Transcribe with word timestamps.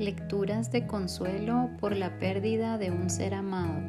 Lecturas 0.00 0.72
de 0.72 0.86
consuelo 0.86 1.68
por 1.78 1.94
la 1.94 2.18
pérdida 2.18 2.78
de 2.78 2.90
un 2.90 3.10
ser 3.10 3.34
amado. 3.34 3.82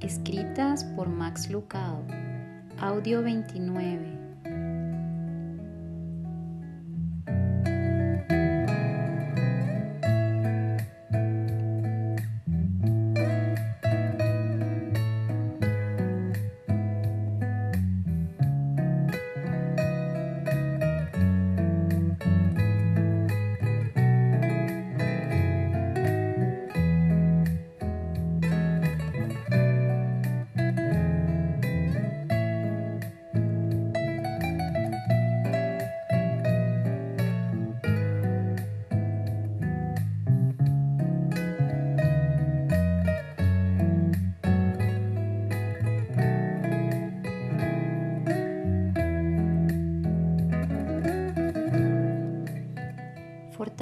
Escritas 0.00 0.84
por 0.84 1.08
Max 1.08 1.48
Lucado. 1.48 2.04
Audio 2.78 3.22
29. 3.22 4.21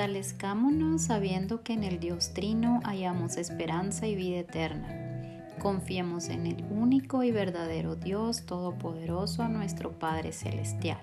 Fortalezcámonos 0.01 1.03
sabiendo 1.03 1.63
que 1.63 1.75
en 1.75 1.85
el 1.85 2.01
Dios 2.01 2.33
Trino 2.33 2.81
hallamos 2.85 3.37
esperanza 3.37 4.07
y 4.07 4.15
vida 4.15 4.39
eterna. 4.39 5.45
Confiemos 5.59 6.31
en 6.31 6.47
el 6.47 6.65
único 6.71 7.23
y 7.23 7.31
verdadero 7.31 7.97
Dios 7.97 8.47
Todopoderoso, 8.47 9.47
nuestro 9.51 9.93
Padre 9.93 10.33
Celestial. 10.33 11.03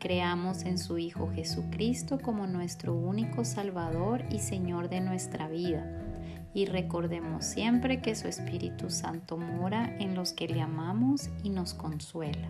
Creamos 0.00 0.64
en 0.64 0.78
su 0.78 0.98
Hijo 0.98 1.30
Jesucristo 1.36 2.18
como 2.20 2.48
nuestro 2.48 2.94
único 2.94 3.44
Salvador 3.44 4.24
y 4.28 4.40
Señor 4.40 4.88
de 4.88 5.02
nuestra 5.02 5.46
vida. 5.46 5.86
Y 6.52 6.66
recordemos 6.66 7.44
siempre 7.44 8.02
que 8.02 8.16
su 8.16 8.26
Espíritu 8.26 8.90
Santo 8.90 9.36
mora 9.36 9.96
en 10.00 10.16
los 10.16 10.32
que 10.32 10.48
le 10.48 10.62
amamos 10.62 11.30
y 11.44 11.50
nos 11.50 11.74
consuela. 11.74 12.48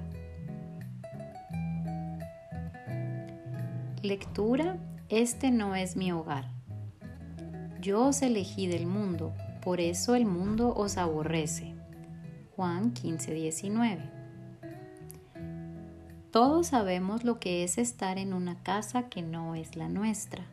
Lectura 4.01 4.79
este 5.09 5.53
no 5.53 5.77
es 5.77 5.97
mi 5.97 6.11
hogar. 6.11 6.51
Yo 7.81 8.07
os 8.07 8.23
elegí 8.23 8.67
del 8.67 8.87
mundo, 8.87 9.33
por 9.63 9.81
eso 9.81 10.17
el 10.17 10.27
mundo 10.27 10.75
os 10.75 10.97
aborrece. 10.97 11.75
Juan 12.57 12.93
15, 12.93 13.33
19. 13.33 14.11
Todos 16.33 16.67
sabemos 16.69 17.23
lo 17.23 17.39
que 17.39 17.63
es 17.63 17.79
estar 17.79 18.19
en 18.19 18.33
una 18.33 18.63
casa 18.65 19.09
que 19.09 19.23
no 19.23 19.55
es 19.55 19.77
la 19.77 19.89
nuestra. 19.89 20.45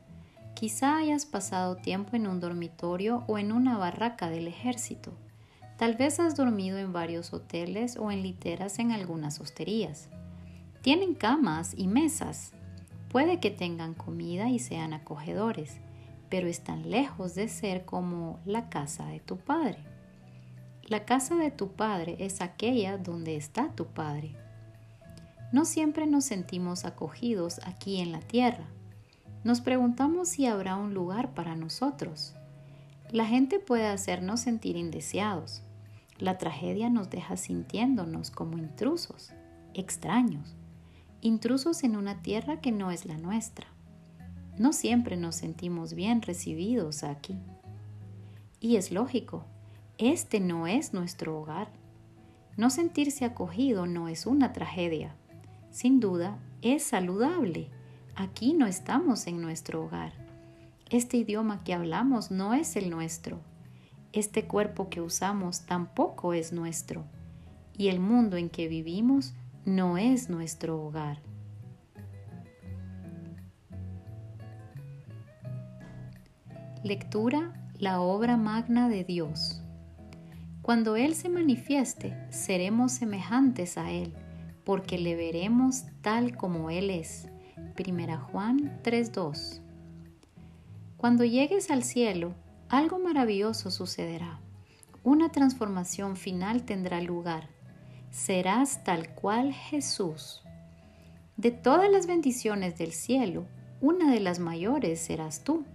Quizá 0.54 0.98
hayas 0.98 1.26
pasado 1.26 1.76
tiempo 1.76 2.16
en 2.16 2.28
un 2.28 2.40
dormitorio 2.40 3.24
o 3.28 3.40
en 3.40 3.52
una 3.52 3.78
barraca 3.78 4.30
del 4.30 4.48
ejército. 4.48 5.14
Tal 5.78 5.96
vez 5.96 6.20
has 6.20 6.36
dormido 6.36 6.78
en 6.78 6.94
varios 6.94 7.34
hoteles 7.34 7.98
o 7.98 8.12
en 8.12 8.22
literas 8.22 8.78
en 8.78 8.92
algunas 8.92 9.40
hosterías. 9.40 10.10
Tienen 10.82 11.16
camas 11.16 11.74
y 11.76 11.88
mesas, 11.88 12.54
Puede 13.14 13.40
que 13.40 13.52
tengan 13.52 13.94
comida 13.94 14.50
y 14.50 14.58
sean 14.58 14.92
acogedores, 14.92 15.78
pero 16.30 16.48
están 16.48 16.90
lejos 16.90 17.36
de 17.36 17.48
ser 17.48 17.86
como 17.86 18.40
la 18.44 18.70
casa 18.70 19.06
de 19.06 19.20
tu 19.20 19.38
padre. 19.38 19.78
La 20.88 21.06
casa 21.06 21.36
de 21.36 21.52
tu 21.52 21.74
padre 21.74 22.16
es 22.18 22.42
aquella 22.42 22.98
donde 22.98 23.36
está 23.36 23.70
tu 23.76 23.86
padre. 23.86 24.36
No 25.52 25.64
siempre 25.64 26.08
nos 26.08 26.26
sentimos 26.26 26.86
acogidos 26.86 27.62
aquí 27.66 28.02
en 28.02 28.12
la 28.12 28.20
tierra. 28.20 28.66
Nos 29.44 29.62
preguntamos 29.62 30.30
si 30.30 30.48
habrá 30.48 30.76
un 30.76 30.96
lugar 30.96 31.36
para 31.36 31.56
nosotros. 31.56 32.34
La 33.12 33.28
gente 33.28 33.60
puede 33.60 33.86
hacernos 33.86 34.40
sentir 34.40 34.76
indeseados. 34.76 35.62
La 36.18 36.40
tragedia 36.40 36.90
nos 36.90 37.12
deja 37.12 37.38
sintiéndonos 37.38 38.32
como 38.32 38.58
intrusos, 38.58 39.34
extraños 39.76 40.56
intrusos 41.24 41.86
en 41.86 41.96
una 41.96 42.22
tierra 42.22 42.60
que 42.60 42.74
no 42.74 42.92
es 42.92 43.06
la 43.06 43.18
nuestra. 43.18 43.68
No 44.58 44.74
siempre 44.74 45.16
nos 45.16 45.36
sentimos 45.36 45.94
bien 45.94 46.22
recibidos 46.22 47.04
aquí. 47.04 47.38
Y 48.60 48.76
es 48.76 48.92
lógico, 48.92 49.46
este 49.98 50.42
no 50.42 50.68
es 50.68 50.94
nuestro 50.94 51.40
hogar. 51.40 51.70
No 52.58 52.70
sentirse 52.70 53.24
acogido 53.24 53.86
no 53.88 54.10
es 54.10 54.26
una 54.26 54.52
tragedia. 54.52 55.16
Sin 55.72 56.02
duda, 56.02 56.38
es 56.62 56.84
saludable. 56.84 57.70
Aquí 58.16 58.54
no 58.54 58.68
estamos 58.68 59.26
en 59.26 59.42
nuestro 59.42 59.86
hogar. 59.86 60.12
Este 60.90 61.16
idioma 61.16 61.64
que 61.64 61.74
hablamos 61.74 62.32
no 62.32 62.54
es 62.54 62.76
el 62.76 62.90
nuestro. 62.90 63.40
Este 64.12 64.46
cuerpo 64.46 64.90
que 64.90 65.00
usamos 65.00 65.62
tampoco 65.62 66.34
es 66.34 66.52
nuestro. 66.52 67.06
Y 67.78 67.88
el 67.88 68.02
mundo 68.02 68.36
en 68.36 68.50
que 68.50 68.68
vivimos 68.68 69.34
no 69.66 69.98
es 69.98 70.30
nuestro 70.30 70.82
hogar. 70.82 71.22
Lectura 76.84 77.54
La 77.80 78.02
obra 78.02 78.36
magna 78.36 78.90
de 78.90 79.06
Dios. 79.06 79.62
Cuando 80.62 80.98
Él 80.98 81.16
se 81.16 81.30
manifieste, 81.30 82.18
seremos 82.30 82.92
semejantes 82.92 83.78
a 83.78 83.90
Él, 83.92 84.14
porque 84.66 84.98
le 84.98 85.16
veremos 85.16 85.86
tal 86.02 86.36
como 86.36 86.70
Él 86.70 86.90
es. 86.90 87.30
Primera 87.76 88.18
Juan 88.18 88.80
3:2. 88.84 89.62
Cuando 90.98 91.24
llegues 91.24 91.72
al 91.72 91.84
cielo, 91.84 92.36
algo 92.68 93.00
maravilloso 93.00 93.72
sucederá. 93.72 94.40
Una 95.04 95.30
transformación 95.30 96.16
final 96.16 96.64
tendrá 96.64 97.02
lugar 97.02 97.53
serás 98.14 98.84
tal 98.84 99.10
cual 99.10 99.54
Jesús. 99.54 100.44
De 101.36 101.50
todas 101.50 101.90
las 101.90 102.06
bendiciones 102.06 102.78
del 102.78 102.94
cielo, 102.94 103.46
una 103.82 104.12
de 104.12 104.20
las 104.20 104.38
mayores 104.38 105.00
serás 105.02 105.44
tú. 105.44 105.66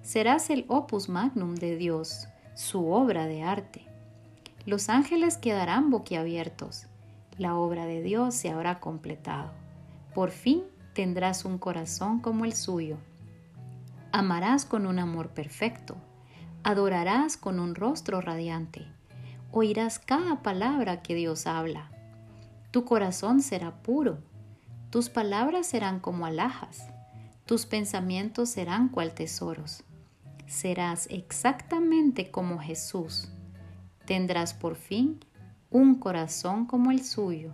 Serás 0.00 0.48
el 0.50 0.64
opus 0.68 1.08
magnum 1.08 1.56
de 1.56 1.76
Dios, 1.76 2.28
su 2.54 2.92
obra 2.92 3.26
de 3.26 3.42
arte. 3.42 3.82
Los 4.64 4.88
ángeles 4.88 5.36
quedarán 5.36 5.90
boquiabiertos. 5.90 6.86
La 7.36 7.56
obra 7.56 7.84
de 7.84 8.00
Dios 8.00 8.34
se 8.36 8.50
habrá 8.50 8.78
completado. 8.78 9.50
Por 10.14 10.30
fin 10.30 10.62
tendrás 10.94 11.44
un 11.44 11.58
corazón 11.58 12.20
como 12.20 12.44
el 12.44 12.52
suyo. 12.52 12.96
Amarás 14.12 14.64
con 14.66 14.86
un 14.86 15.00
amor 15.00 15.30
perfecto. 15.30 15.96
Adorarás 16.62 17.36
con 17.36 17.58
un 17.58 17.74
rostro 17.74 18.20
radiante 18.20 18.86
oirás 19.52 19.98
cada 19.98 20.42
palabra 20.42 21.02
que 21.02 21.14
Dios 21.14 21.46
habla. 21.46 21.90
Tu 22.70 22.84
corazón 22.84 23.42
será 23.42 23.82
puro, 23.82 24.18
tus 24.90 25.10
palabras 25.10 25.66
serán 25.66 26.00
como 26.00 26.24
alhajas, 26.24 26.88
tus 27.44 27.66
pensamientos 27.66 28.48
serán 28.48 28.88
cual 28.88 29.12
tesoros. 29.12 29.84
Serás 30.46 31.06
exactamente 31.10 32.30
como 32.30 32.58
Jesús. 32.58 33.30
Tendrás 34.06 34.54
por 34.54 34.74
fin 34.74 35.20
un 35.70 35.96
corazón 35.96 36.66
como 36.66 36.90
el 36.90 37.04
suyo. 37.04 37.52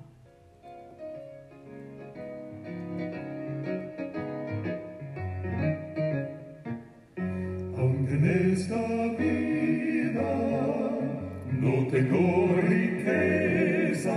No 11.88 11.94
tengo 11.94 12.52
riquezas, 12.68 14.12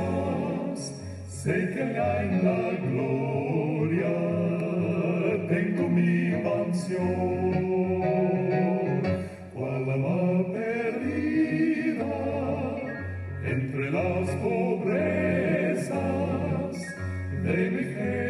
sé 1.29 1.69
que 1.73 1.81
en 1.81 1.93
la 2.43 2.71
gloria 2.83 4.13
tengo 5.47 5.87
mi 5.87 6.31
mansión. 6.43 7.61
Cual 9.53 9.89
alma 9.89 10.43
perdida 10.51 12.13
entre 13.45 13.89
las 13.89 14.29
pobrezas 14.41 15.95
de 17.41 17.57
mi 17.71 17.83
Jesucristo 17.83 18.20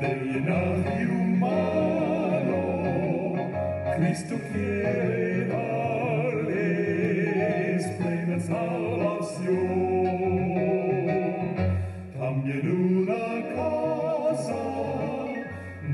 de 0.00 0.14
linaje 0.16 1.06
humano, 1.06 2.60
Cristo 3.96 4.34
quiere 4.52 5.46
darle 5.46 6.66
plena 7.98 8.38
salvación. 8.40 9.56
También 12.18 12.64
una 12.70 13.26
casa, 13.54 14.62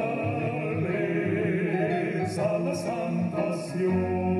a 2.39 2.59
la 2.59 2.75
santación. 2.75 4.33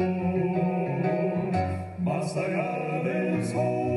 Wasser 2.24 2.50
ja, 2.52 2.78
wenn's 3.04 3.54
hoch 3.54 3.93